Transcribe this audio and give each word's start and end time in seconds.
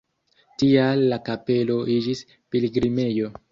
Tial 0.63 1.03
la 1.11 1.19
kapelo 1.29 1.77
iĝis 1.99 2.25
pilgrimejo. 2.57 3.33